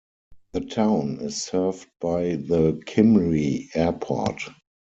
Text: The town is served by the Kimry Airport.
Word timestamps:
The 0.53 0.61
town 0.61 1.19
is 1.21 1.43
served 1.43 1.87
by 1.99 2.35
the 2.37 2.81
Kimry 2.87 3.69
Airport. 3.75 4.41